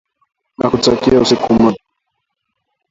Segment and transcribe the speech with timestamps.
[0.57, 1.77] Nakutakia usiku mwema.